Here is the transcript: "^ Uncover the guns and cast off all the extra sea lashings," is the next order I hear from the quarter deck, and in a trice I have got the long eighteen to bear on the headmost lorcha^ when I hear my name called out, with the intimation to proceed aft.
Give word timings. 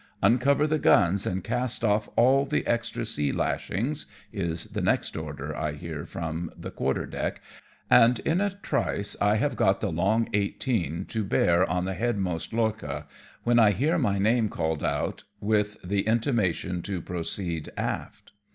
"^ 0.01 0.03
Uncover 0.23 0.65
the 0.65 0.79
guns 0.79 1.27
and 1.27 1.43
cast 1.43 1.83
off 1.83 2.09
all 2.15 2.43
the 2.43 2.65
extra 2.65 3.05
sea 3.05 3.31
lashings," 3.31 4.07
is 4.33 4.63
the 4.65 4.81
next 4.81 5.15
order 5.15 5.55
I 5.55 5.73
hear 5.73 6.07
from 6.07 6.49
the 6.57 6.71
quarter 6.71 7.05
deck, 7.05 7.39
and 7.87 8.17
in 8.21 8.41
a 8.41 8.49
trice 8.49 9.15
I 9.21 9.35
have 9.35 9.55
got 9.55 9.79
the 9.79 9.91
long 9.91 10.27
eighteen 10.33 11.05
to 11.09 11.23
bear 11.23 11.69
on 11.69 11.85
the 11.85 11.93
headmost 11.93 12.51
lorcha^ 12.51 13.05
when 13.43 13.59
I 13.59 13.73
hear 13.73 13.99
my 13.99 14.17
name 14.17 14.49
called 14.49 14.83
out, 14.83 15.25
with 15.39 15.79
the 15.83 16.01
intimation 16.07 16.81
to 16.81 16.99
proceed 16.99 17.69
aft. 17.77 18.31